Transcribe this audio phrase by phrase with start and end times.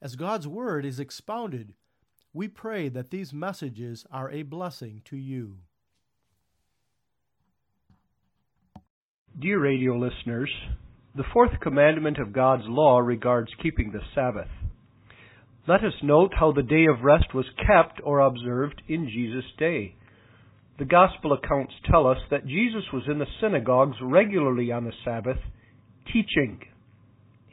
[0.00, 1.74] As God's Word is expounded,
[2.32, 5.56] we pray that these messages are a blessing to you.
[9.40, 10.50] Dear radio listeners,
[11.16, 14.48] the fourth commandment of God's law regards keeping the Sabbath.
[15.66, 19.96] Let us note how the day of rest was kept or observed in Jesus' day.
[20.78, 25.38] The Gospel accounts tell us that Jesus was in the synagogues regularly on the Sabbath,
[26.12, 26.60] teaching.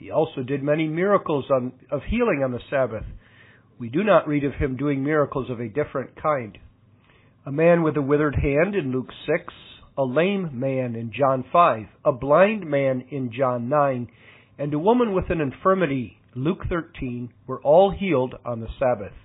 [0.06, 3.06] He also did many miracles on, of healing on the Sabbath.
[3.80, 6.60] We do not read of him doing miracles of a different kind.
[7.44, 9.52] A man with a withered hand in Luke 6,
[9.98, 14.08] a lame man in John 5, a blind man in John 9,
[14.60, 19.18] and a woman with an infirmity, Luke 13, were all healed on the Sabbath.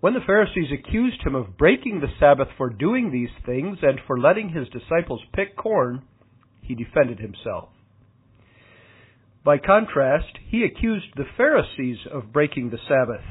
[0.00, 4.18] When the Pharisees accused him of breaking the Sabbath for doing these things and for
[4.18, 6.02] letting his disciples pick corn,
[6.60, 7.68] he defended himself.
[9.44, 13.24] By contrast, he accused the Pharisees of breaking the Sabbath.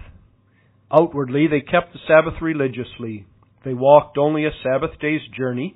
[0.91, 3.27] Outwardly, they kept the Sabbath religiously.
[3.63, 5.75] They walked only a Sabbath day's journey.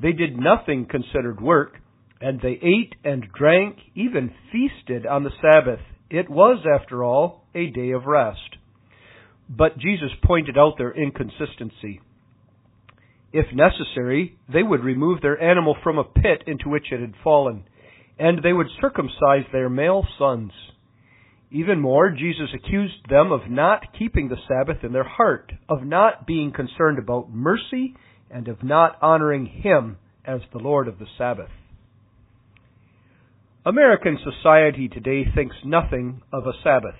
[0.00, 1.76] They did nothing considered work,
[2.20, 5.80] and they ate and drank, even feasted on the Sabbath.
[6.08, 8.56] It was, after all, a day of rest.
[9.50, 12.00] But Jesus pointed out their inconsistency.
[13.34, 17.64] If necessary, they would remove their animal from a pit into which it had fallen
[18.18, 20.52] and they would circumcise their male sons.
[21.50, 26.26] Even more, Jesus accused them of not keeping the Sabbath in their heart, of not
[26.26, 27.94] being concerned about mercy,
[28.30, 31.50] and of not honoring Him as the Lord of the Sabbath.
[33.66, 36.98] American society today thinks nothing of a Sabbath.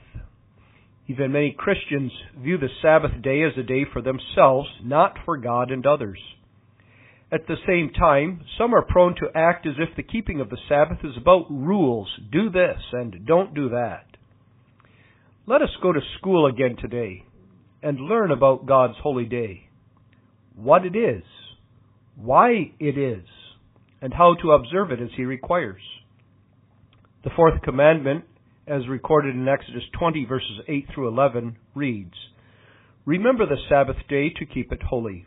[1.07, 5.71] Even many Christians view the Sabbath day as a day for themselves, not for God
[5.71, 6.19] and others.
[7.33, 10.59] At the same time, some are prone to act as if the keeping of the
[10.69, 14.07] Sabbath is about rules do this and don't do that.
[15.47, 17.25] Let us go to school again today
[17.83, 19.69] and learn about God's holy day,
[20.55, 21.23] what it is,
[22.17, 23.25] why it is,
[24.01, 25.83] and how to observe it as He requires.
[27.25, 28.25] The fourth commandment,
[28.67, 32.15] as recorded in Exodus 20 verses 8 through 11, reads,
[33.05, 35.27] Remember the Sabbath day to keep it holy.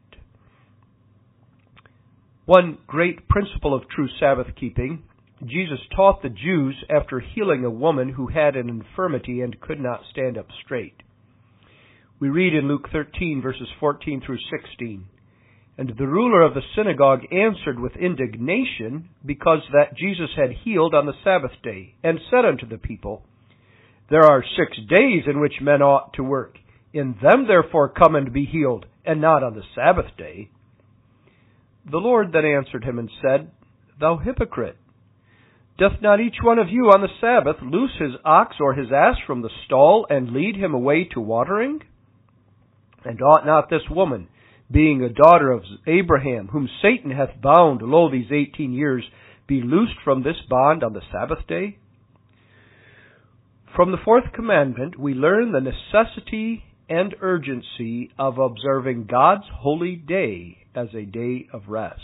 [2.51, 5.03] One great principle of true Sabbath keeping,
[5.41, 10.01] Jesus taught the Jews after healing a woman who had an infirmity and could not
[10.11, 10.95] stand up straight.
[12.19, 15.05] We read in Luke 13 verses 14 through 16,
[15.77, 21.05] And the ruler of the synagogue answered with indignation because that Jesus had healed on
[21.05, 23.23] the Sabbath day, and said unto the people,
[24.09, 26.57] There are six days in which men ought to work.
[26.91, 30.49] In them therefore come and be healed, and not on the Sabbath day.
[31.89, 33.51] The Lord then answered him and said,
[33.99, 34.77] Thou hypocrite!
[35.77, 39.15] Doth not each one of you on the Sabbath loose his ox or his ass
[39.25, 41.81] from the stall and lead him away to watering?
[43.03, 44.27] And ought not this woman,
[44.69, 49.03] being a daughter of Abraham, whom Satan hath bound, lo, these eighteen years,
[49.47, 51.77] be loosed from this bond on the Sabbath day?
[53.75, 60.57] From the fourth commandment, we learn the necessity and urgency of observing God's holy day
[60.75, 62.01] as a day of rest.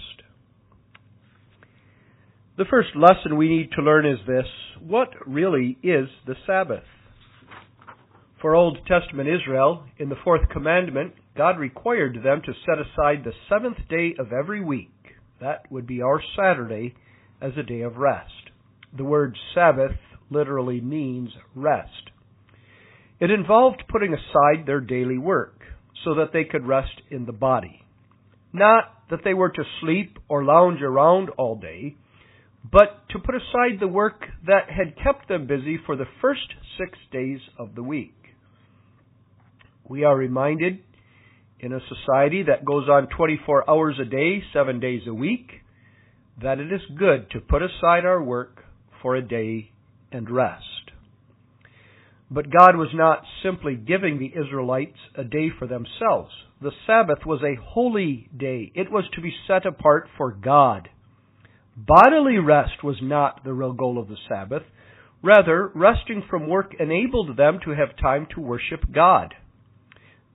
[2.57, 4.45] The first lesson we need to learn is this
[4.81, 6.85] what really is the Sabbath?
[8.41, 13.33] For Old Testament Israel, in the fourth commandment, God required them to set aside the
[13.49, 14.91] seventh day of every week,
[15.41, 16.95] that would be our Saturday,
[17.41, 18.31] as a day of rest.
[18.95, 19.97] The word Sabbath
[20.29, 22.11] literally means rest.
[23.19, 25.61] It involved putting aside their daily work
[26.03, 27.83] so that they could rest in the body.
[28.53, 31.95] Not that they were to sleep or lounge around all day,
[32.71, 36.97] but to put aside the work that had kept them busy for the first six
[37.11, 38.13] days of the week.
[39.87, 40.79] We are reminded
[41.59, 45.49] in a society that goes on 24 hours a day, seven days a week,
[46.41, 48.63] that it is good to put aside our work
[49.01, 49.71] for a day
[50.11, 50.76] and rest.
[52.29, 56.31] But God was not simply giving the Israelites a day for themselves.
[56.61, 58.71] The Sabbath was a holy day.
[58.75, 60.89] It was to be set apart for God.
[61.77, 64.63] Bodily rest was not the real goal of the Sabbath.
[65.23, 69.33] Rather, resting from work enabled them to have time to worship God.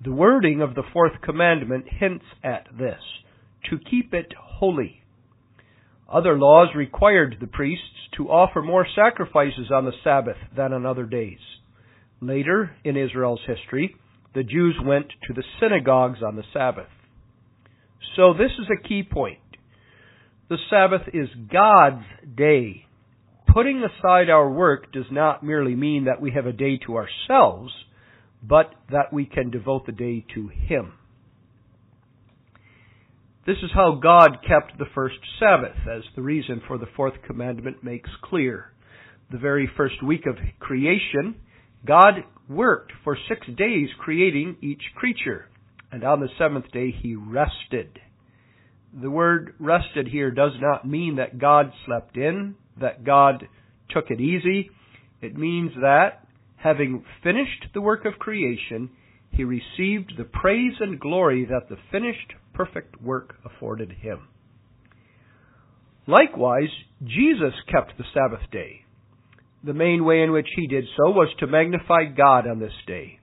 [0.02, 3.00] The wording of the fourth commandment hints at this
[3.70, 5.02] to keep it holy.
[6.08, 11.04] Other laws required the priests to offer more sacrifices on the Sabbath than on other
[11.04, 11.38] days.
[12.22, 13.96] Later in Israel's history,
[14.32, 16.86] the Jews went to the synagogues on the Sabbath.
[18.14, 19.40] So this is a key point.
[20.48, 22.04] The Sabbath is God's
[22.36, 22.86] day.
[23.52, 27.72] Putting aside our work does not merely mean that we have a day to ourselves,
[28.40, 30.92] but that we can devote the day to Him.
[33.46, 37.82] This is how God kept the first Sabbath, as the reason for the fourth commandment
[37.82, 38.66] makes clear.
[39.32, 41.34] The very first week of creation,
[41.86, 45.48] God worked for six days creating each creature,
[45.90, 47.98] and on the seventh day he rested.
[49.00, 53.48] The word rested here does not mean that God slept in, that God
[53.90, 54.70] took it easy.
[55.20, 56.26] It means that,
[56.56, 58.90] having finished the work of creation,
[59.30, 64.28] he received the praise and glory that the finished perfect work afforded him.
[66.06, 66.68] Likewise,
[67.02, 68.81] Jesus kept the Sabbath day.
[69.64, 73.20] The main way in which he did so was to magnify God on this day.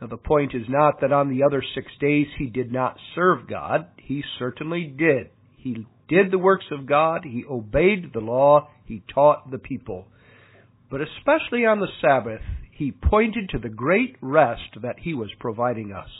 [0.00, 3.48] Now, the point is not that on the other six days he did not serve
[3.48, 3.86] God.
[3.96, 5.30] He certainly did.
[5.56, 7.22] He did the works of God.
[7.24, 8.68] He obeyed the law.
[8.84, 10.06] He taught the people.
[10.90, 15.92] But especially on the Sabbath, he pointed to the great rest that he was providing
[15.92, 16.10] us.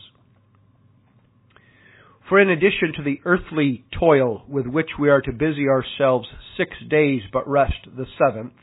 [2.28, 6.26] For in addition to the earthly toil with which we are to busy ourselves
[6.56, 8.54] six days but rest the seventh,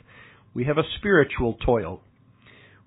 [0.53, 2.01] we have a spiritual toil.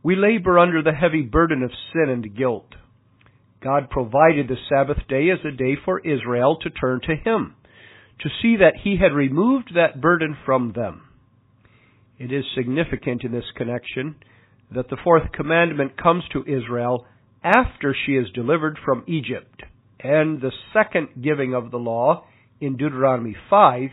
[0.02, 2.74] We labor under the heavy burden of sin and guilt.
[3.62, 7.56] God provided the Sabbath day as a day for Israel to turn to Him,
[8.20, 11.02] to see that He had removed that burden from them.
[12.18, 14.16] It is significant in this connection
[14.74, 17.06] that the fourth commandment comes to Israel
[17.42, 19.62] after she is delivered from Egypt,
[20.00, 22.24] and the second giving of the law
[22.60, 23.90] in Deuteronomy 5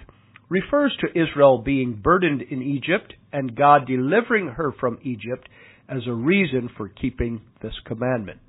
[0.54, 5.50] refers to Israel being burdened in Egypt and God delivering her from Egypt
[5.90, 8.40] as a reason for keeping this commandment.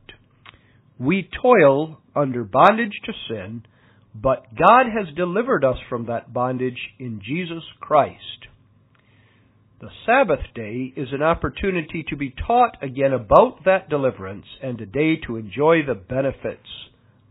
[0.99, 3.65] We toil under bondage to sin,
[4.15, 8.49] but God has delivered us from that bondage in Jesus Christ.
[9.81, 14.87] The Sabbath day is an opportunity to be taught again about that deliverance and a
[14.87, 16.69] day to enjoy the benefits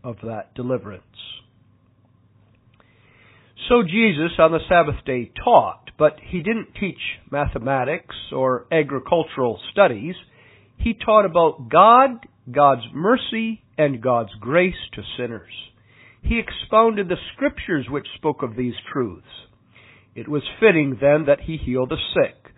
[0.02, 1.04] of that deliverance.
[3.68, 6.98] So Jesus on the Sabbath day taught, but he didn't teach
[7.30, 10.14] mathematics or agricultural studies.
[10.76, 15.52] He taught about God, God's mercy, and God's grace to sinners.
[16.22, 19.26] He expounded the scriptures which spoke of these truths.
[20.14, 22.52] It was fitting then that he heal the sick,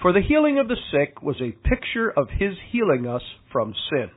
[0.00, 4.10] for the healing of the sick was a picture of his healing us from sin.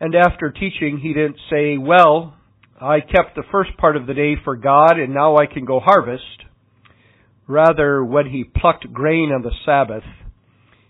[0.00, 2.37] And after teaching, he didn't say, Well,
[2.80, 5.80] I kept the first part of the day for God and now I can go
[5.80, 6.22] harvest.
[7.48, 10.04] Rather, when he plucked grain on the Sabbath,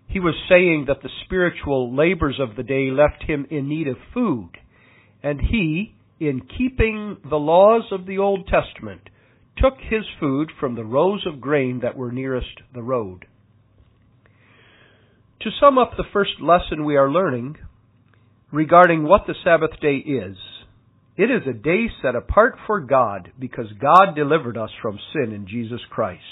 [0.06, 3.96] he was saying that the spiritual labors of the day left him in need of
[4.12, 4.50] food,
[5.22, 9.02] and he, in keeping the laws of the Old Testament,
[9.56, 13.26] took his food from the rows of grain that were nearest the road.
[15.42, 17.56] To sum up the first lesson we are learning
[18.50, 20.36] regarding what the Sabbath day is,
[21.18, 25.48] it is a day set apart for God because God delivered us from sin in
[25.48, 26.22] Jesus Christ.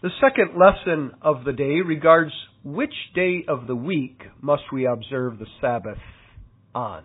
[0.00, 2.32] The second lesson of the day regards
[2.64, 5.98] which day of the week must we observe the Sabbath
[6.74, 7.04] on.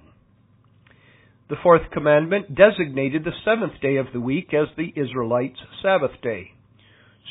[1.50, 6.52] The fourth commandment designated the seventh day of the week as the Israelites' Sabbath day.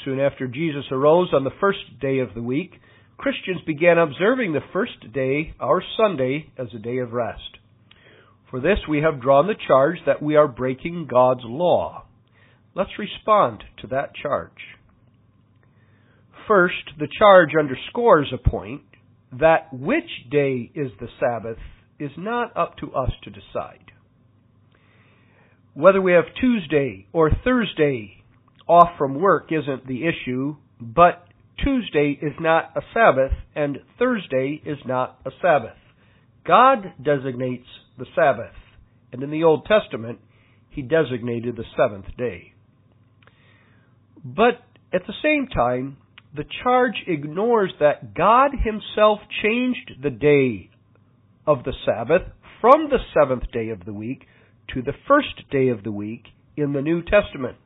[0.05, 2.73] Soon after Jesus arose on the first day of the week,
[3.17, 7.41] Christians began observing the first day, our Sunday, as a day of rest.
[8.53, 12.05] For this we have drawn the charge that we are breaking God's law.
[12.75, 14.77] Let's respond to that charge.
[16.47, 18.83] First, the charge underscores a point
[19.41, 21.57] that which day is the Sabbath
[21.99, 23.91] is not up to us to decide.
[25.73, 28.23] Whether we have Tuesday or Thursday
[28.69, 31.27] off from work isn't the issue, but
[31.65, 35.79] Tuesday is not a Sabbath and Thursday is not a Sabbath.
[36.45, 37.67] God designates
[37.99, 38.55] the Sabbath,
[39.13, 40.19] and in the Old Testament,
[40.71, 42.53] He designated the seventh day.
[44.25, 45.97] But at the same time,
[46.35, 50.71] the charge ignores that God Himself changed the day
[51.47, 52.23] of the Sabbath
[52.61, 54.27] from the seventh day of the week
[54.75, 56.25] to the first day of the week
[56.57, 57.59] in the New Testament.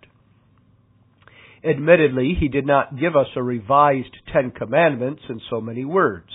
[1.65, 6.31] Admittedly, he did not give us a revised Ten Commandments in so many words.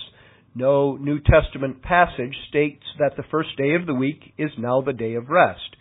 [0.54, 4.92] No New Testament passage states that the first day of the week is now the
[4.92, 5.76] day of rest.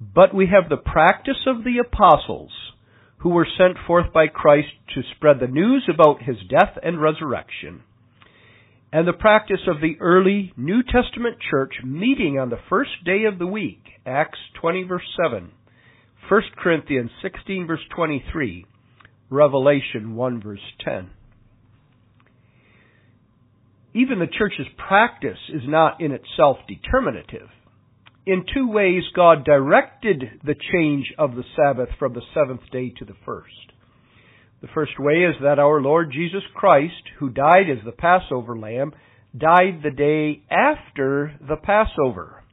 [0.00, 2.50] But we have the practice of the apostles
[3.18, 7.82] who were sent forth by Christ to spread the news about his death and resurrection,
[8.92, 13.38] and the practice of the early New Testament church meeting on the first day of
[13.38, 15.52] the week, Acts 20 verse 7,
[16.28, 18.66] 1 Corinthians 16 verse 23,
[19.28, 21.10] Revelation 1 verse 10.
[23.94, 27.48] Even the church's practice is not in itself determinative.
[28.26, 33.04] In two ways, God directed the change of the Sabbath from the seventh day to
[33.04, 33.48] the first.
[34.60, 38.92] The first way is that our Lord Jesus Christ, who died as the Passover lamb,
[39.36, 42.44] died the day after the Passover.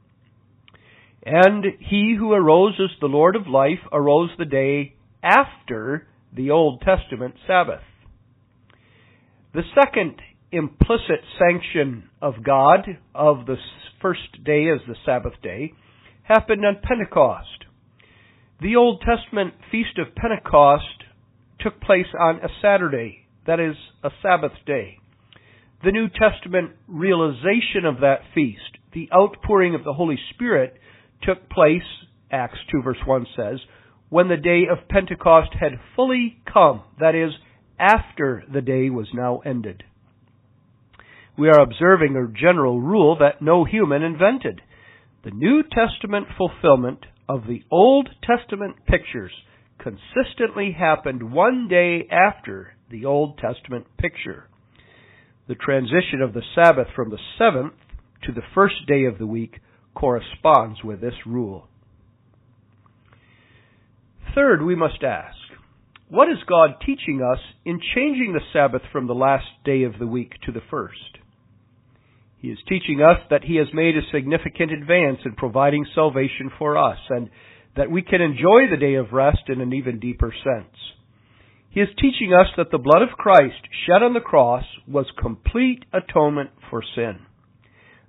[1.24, 6.80] And he who arose as the Lord of life arose the day after the Old
[6.80, 7.82] Testament Sabbath.
[9.52, 10.20] The second
[10.52, 13.56] implicit sanction of God of the
[14.00, 15.72] first day as the Sabbath day
[16.22, 17.64] happened on Pentecost.
[18.60, 21.04] The Old Testament Feast of Pentecost
[21.60, 24.98] took place on a Saturday, that is, a Sabbath day.
[25.84, 30.74] The New Testament realization of that feast, the outpouring of the Holy Spirit,
[31.22, 31.82] took place,
[32.30, 33.58] Acts 2 verse 1 says,
[34.08, 37.30] when the day of Pentecost had fully come, that is,
[37.78, 39.84] after the day was now ended.
[41.38, 44.60] We are observing a general rule that no human invented.
[45.22, 49.30] The New Testament fulfillment of the Old Testament pictures
[49.78, 54.48] consistently happened one day after the Old Testament picture.
[55.46, 57.74] The transition of the Sabbath from the seventh
[58.24, 59.60] to the first day of the week
[59.94, 61.68] corresponds with this rule.
[64.34, 65.36] Third, we must ask,
[66.08, 70.06] what is God teaching us in changing the Sabbath from the last day of the
[70.06, 71.17] week to the first?
[72.38, 76.78] He is teaching us that He has made a significant advance in providing salvation for
[76.78, 77.30] us and
[77.76, 80.74] that we can enjoy the day of rest in an even deeper sense.
[81.70, 85.84] He is teaching us that the blood of Christ shed on the cross was complete
[85.92, 87.18] atonement for sin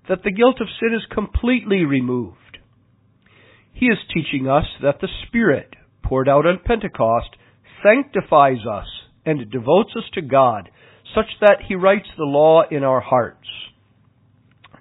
[0.10, 2.58] that the guilt of sin is completely removed.
[3.72, 7.30] He is teaching us that the Spirit, poured out on Pentecost,
[7.84, 8.88] sanctifies us
[9.26, 10.70] and devotes us to God,
[11.16, 13.39] such that He writes the law in our hearts.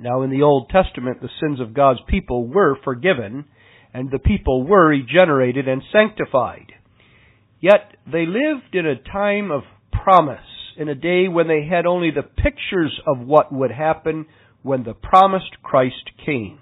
[0.00, 3.46] Now, in the Old Testament, the sins of God's people were forgiven,
[3.92, 6.72] and the people were regenerated and sanctified.
[7.60, 10.38] Yet they lived in a time of promise,
[10.76, 14.26] in a day when they had only the pictures of what would happen
[14.62, 16.60] when the promised Christ came.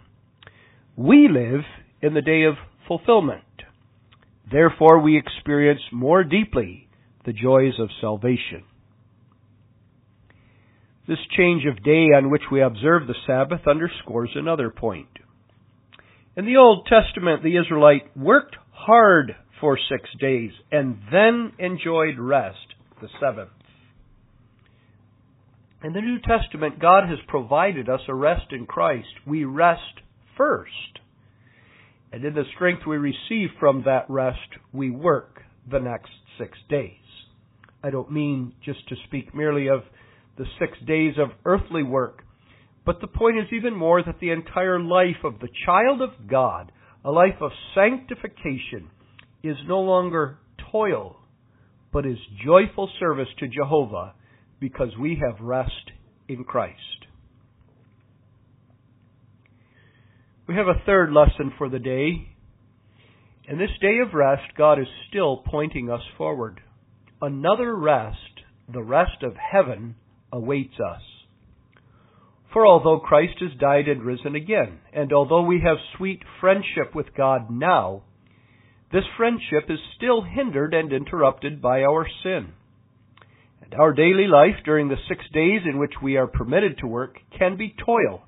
[0.97, 1.63] We live
[2.01, 2.55] in the day of
[2.89, 3.43] fulfillment.
[4.51, 6.89] Therefore, we experience more deeply
[7.27, 8.65] the joys of salvation.
[11.09, 15.09] This change of day on which we observe the Sabbath underscores another point.
[16.37, 22.75] In the Old Testament, the Israelite worked hard for six days and then enjoyed rest,
[23.01, 23.51] the seventh.
[25.85, 29.09] In the New Testament, God has provided us a rest in Christ.
[29.27, 30.01] We rest
[30.37, 30.71] first.
[32.13, 34.39] And in the strength we receive from that rest,
[34.73, 36.93] we work the next six days.
[37.85, 39.83] I don't mean just to speak merely of
[40.37, 42.23] the six days of earthly work,
[42.85, 46.71] but the point is even more that the entire life of the child of God,
[47.05, 48.91] a life of sanctification,
[49.43, 50.39] is no longer
[50.71, 51.17] toil,
[51.93, 54.15] but is joyful service to Jehovah
[54.61, 55.91] because we have rest
[56.29, 56.81] in Christ.
[60.49, 62.29] We have a third lesson for the day.
[63.49, 66.61] In this day of rest, God is still pointing us forward.
[67.21, 68.17] Another rest,
[68.73, 69.97] the rest of heaven,
[70.37, 71.03] awaits us.
[72.53, 77.15] For although Christ has died and risen again, and although we have sweet friendship with
[77.17, 78.03] God now,
[78.93, 82.53] this friendship is still hindered and interrupted by our sin.
[83.63, 87.19] And our daily life during the six days in which we are permitted to work
[87.37, 88.23] can be toil,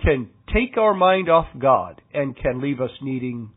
[0.00, 3.50] can take our mind off God, and can leave us needing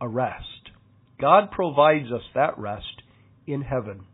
[0.00, 0.70] a rest.
[1.18, 3.02] God provides us that rest
[3.46, 4.04] in heaven.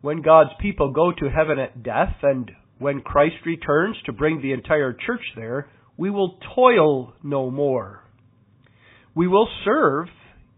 [0.00, 4.52] When God's people go to heaven at death and when Christ returns to bring the
[4.52, 8.02] entire church there, we will toil no more.
[9.14, 10.08] We will serve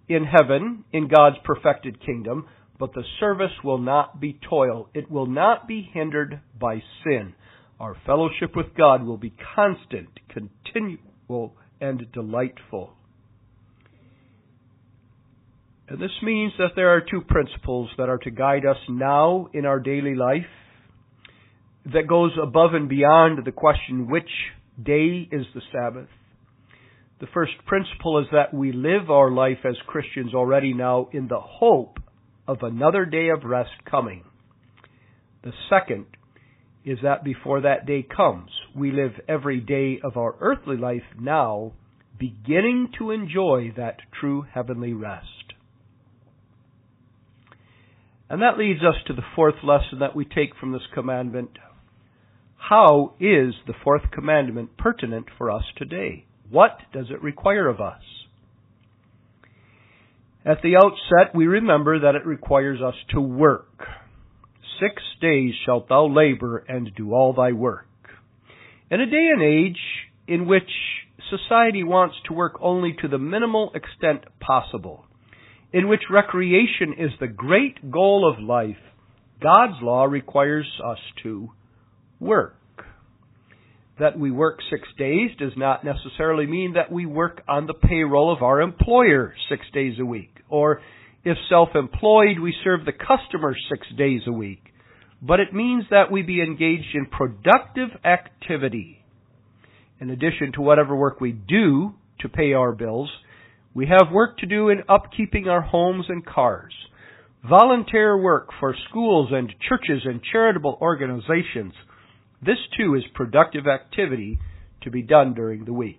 [0.09, 2.47] in heaven in God's perfected kingdom,
[2.79, 4.89] but the service will not be toil.
[4.95, 7.35] It will not be hindered by sin.
[7.81, 12.95] Our fellowship with God will be constant, continual, and delightful.
[15.93, 19.67] And this means that there are two principles that are to guide us now in
[19.67, 20.47] our daily life
[21.85, 24.31] that goes above and beyond the question which
[24.83, 26.09] day is the Sabbath.
[27.21, 31.41] The first principle is that we live our life as Christians already now in the
[31.41, 31.99] hope
[32.49, 34.25] of another day of rest coming.
[35.45, 36.07] The second
[36.87, 41.75] is that before that day comes, we live every day of our earthly life now,
[42.19, 45.42] beginning to enjoy that true heavenly rest.
[48.33, 51.51] And that leads us to the fourth lesson that we take from this commandment.
[52.57, 56.25] How is the fourth commandment pertinent for us today?
[56.49, 58.01] What does it require of us?
[60.47, 63.87] At the outset, we remember that it requires us to work.
[64.81, 67.87] Six days shalt thou labor and do all thy work.
[68.91, 69.79] In a day and age
[70.27, 70.71] in which
[71.29, 75.05] society wants to work only to the minimal extent possible,
[75.73, 78.77] in which recreation is the great goal of life,
[79.43, 81.51] God's law requires us to
[82.21, 82.57] work.
[83.99, 88.33] That we work six days does not necessarily mean that we work on the payroll
[88.33, 90.35] of our employer six days a week.
[90.49, 90.81] Or
[91.25, 94.73] if self-employed, we serve the customer six days a week
[95.23, 99.05] but it means that we be engaged in productive activity.
[100.01, 103.09] In addition to whatever work we do to pay our bills,
[103.75, 106.75] we have work to do in upkeeping our homes and cars.
[107.49, 111.73] Volunteer work for schools and churches and charitable organizations.
[112.45, 114.39] This too is productive activity
[114.83, 115.99] to be done during the week.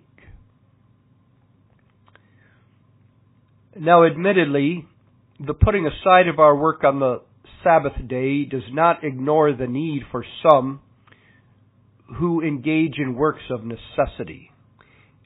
[3.76, 4.86] Now, admittedly,
[5.44, 7.22] the putting aside of our work on the
[7.64, 10.80] Sabbath day does not ignore the need for some
[12.18, 14.50] who engage in works of necessity.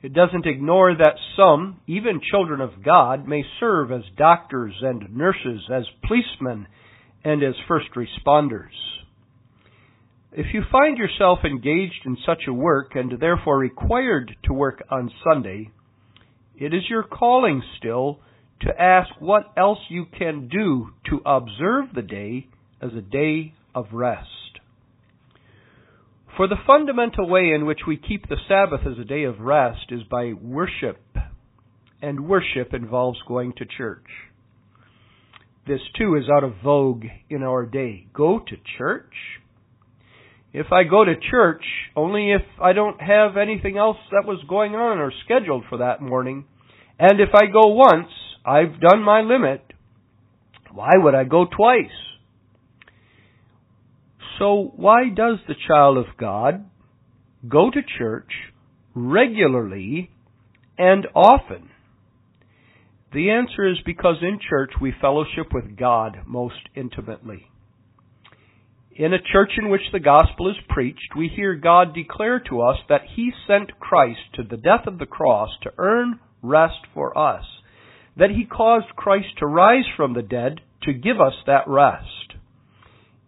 [0.00, 5.62] It doesn't ignore that some, even children of God, may serve as doctors and nurses,
[5.72, 6.68] as policemen,
[7.24, 8.76] and as first responders.
[10.30, 15.10] If you find yourself engaged in such a work and therefore required to work on
[15.24, 15.70] Sunday,
[16.56, 18.20] it is your calling still
[18.60, 22.46] to ask what else you can do to observe the day
[22.80, 24.28] as a day of rest.
[26.38, 29.86] For the fundamental way in which we keep the Sabbath as a day of rest
[29.90, 31.02] is by worship,
[32.00, 34.06] and worship involves going to church.
[35.66, 38.06] This too is out of vogue in our day.
[38.14, 39.12] Go to church?
[40.52, 41.64] If I go to church,
[41.96, 46.00] only if I don't have anything else that was going on or scheduled for that
[46.00, 46.44] morning,
[47.00, 48.12] and if I go once,
[48.46, 49.72] I've done my limit.
[50.70, 52.07] Why would I go twice?
[54.38, 56.64] So why does the child of God
[57.48, 58.30] go to church
[58.94, 60.10] regularly
[60.76, 61.70] and often?
[63.12, 67.46] The answer is because in church we fellowship with God most intimately.
[68.94, 72.76] In a church in which the gospel is preached, we hear God declare to us
[72.88, 77.44] that He sent Christ to the death of the cross to earn rest for us
[78.18, 82.27] that he caused Christ to rise from the dead to give us that rest.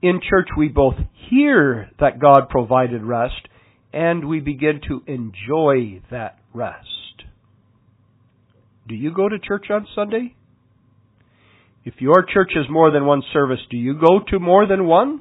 [0.03, 0.95] In church, we both
[1.29, 3.49] hear that God provided rest
[3.93, 6.87] and we begin to enjoy that rest.
[8.89, 10.35] Do you go to church on Sunday?
[11.85, 15.21] If your church has more than one service, do you go to more than one?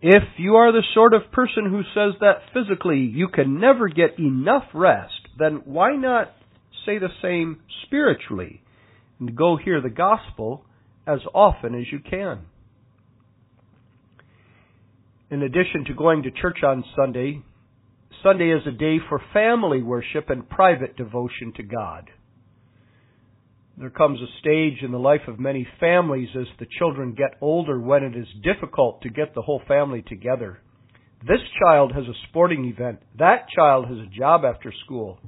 [0.00, 4.18] If you are the sort of person who says that physically you can never get
[4.18, 6.32] enough rest, then why not
[6.84, 8.62] say the same spiritually
[9.18, 10.64] and go hear the gospel
[11.06, 12.46] as often as you can.
[15.28, 17.42] In addition to going to church on Sunday,
[18.22, 22.08] Sunday is a day for family worship and private devotion to God.
[23.76, 27.80] There comes a stage in the life of many families as the children get older
[27.80, 30.60] when it is difficult to get the whole family together.
[31.26, 33.00] This child has a sporting event.
[33.18, 35.18] That child has a job after school.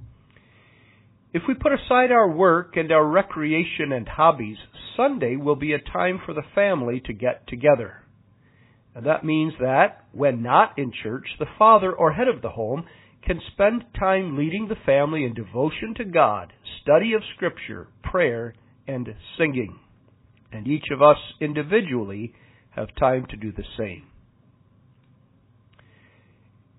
[1.34, 4.58] If we put aside our work and our recreation and hobbies,
[4.96, 8.04] Sunday will be a time for the family to get together.
[8.98, 12.84] And that means that, when not in church, the father or head of the home
[13.24, 18.54] can spend time leading the family in devotion to God, study of Scripture, prayer,
[18.88, 19.78] and singing.
[20.52, 22.32] and each of us individually
[22.70, 24.06] have time to do the same.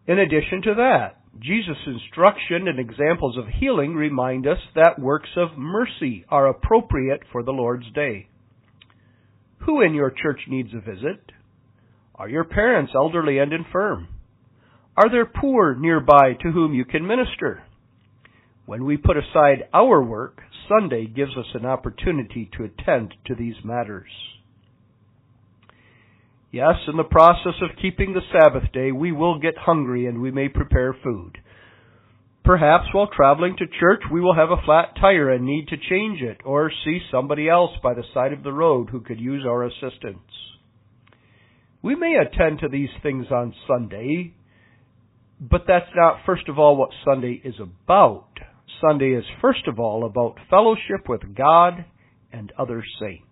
[0.07, 5.57] In addition to that, Jesus' instruction and examples of healing remind us that works of
[5.57, 8.27] mercy are appropriate for the Lord's day.
[9.59, 11.31] Who in your church needs a visit?
[12.19, 14.09] Are your parents elderly and infirm?
[14.97, 17.63] Are there poor nearby to whom you can minister?
[18.65, 23.55] When we put aside our work, Sunday gives us an opportunity to attend to these
[23.63, 24.09] matters.
[26.51, 30.29] Yes, in the process of keeping the Sabbath day, we will get hungry and we
[30.29, 31.37] may prepare food.
[32.43, 36.21] Perhaps while traveling to church, we will have a flat tire and need to change
[36.21, 39.63] it, or see somebody else by the side of the road who could use our
[39.63, 40.19] assistance.
[41.81, 44.33] We may attend to these things on Sunday,
[45.39, 48.27] but that's not first of all what Sunday is about.
[48.81, 51.85] Sunday is first of all about fellowship with God
[52.31, 53.23] and other saints.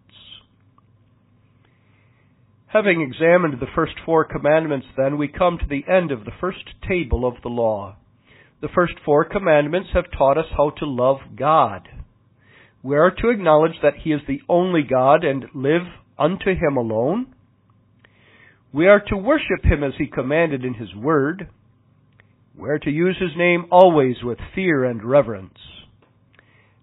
[2.68, 6.66] Having examined the first four commandments, then, we come to the end of the first
[6.88, 7.96] table of the law.
[8.62, 11.88] The first four commandments have taught us how to love God.
[12.84, 15.84] We are to acknowledge that He is the only God and live
[16.20, 17.34] unto Him alone.
[18.74, 21.50] We are to worship Him as He commanded in His Word.
[22.58, 25.58] We are to use His name always with fear and reverence.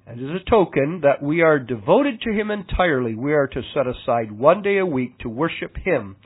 [0.07, 3.87] And as a token that we are devoted to Him entirely, we are to set
[3.87, 6.17] aside one day a week to worship Him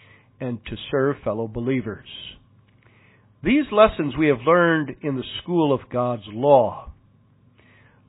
[0.40, 2.09] and to serve fellow believers.
[3.42, 6.92] These lessons we have learned in the school of God's law.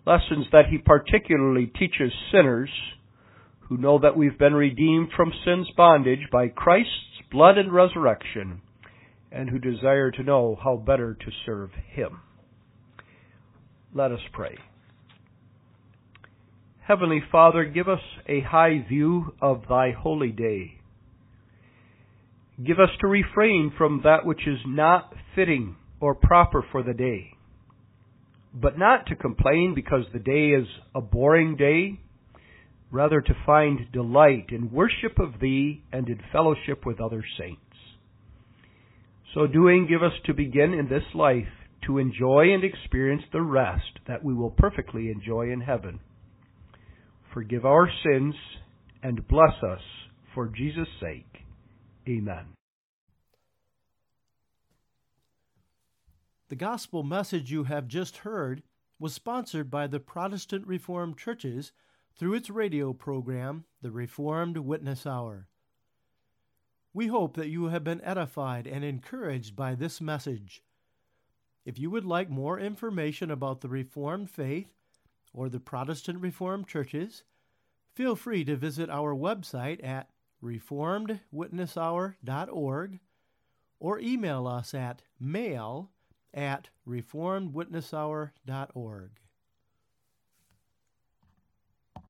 [0.05, 2.69] Lessons that He particularly teaches sinners
[3.61, 6.89] who know that we've been redeemed from sin's bondage by Christ's
[7.31, 8.61] blood and resurrection
[9.31, 12.21] and who desire to know how better to serve Him.
[13.93, 14.57] Let us pray.
[16.87, 20.79] Heavenly Father, give us a high view of Thy holy day.
[22.65, 27.33] Give us to refrain from that which is not fitting or proper for the day,
[28.53, 31.99] but not to complain because the day is a boring day,
[32.91, 37.61] rather to find delight in worship of Thee and in fellowship with other saints.
[39.33, 41.47] So doing, give us to begin in this life
[41.85, 45.99] to enjoy and experience the rest that we will perfectly enjoy in heaven
[47.33, 48.35] forgive our sins,
[49.03, 49.81] and bless us
[50.33, 51.43] for Jesus' sake.
[52.07, 52.45] Amen.
[56.49, 58.63] The gospel message you have just heard
[58.99, 61.71] was sponsored by the Protestant Reformed Churches
[62.19, 65.47] through its radio program, The Reformed Witness Hour.
[66.93, 70.61] We hope that you have been edified and encouraged by this message.
[71.63, 74.67] If you would like more information about the Reformed faith,
[75.33, 77.23] or the Protestant Reformed churches,
[77.93, 80.09] feel free to visit our website at
[80.43, 82.99] reformedwitnesshour.org
[83.79, 85.89] or email us at mail
[86.33, 89.09] at reformedwitnesshour.org.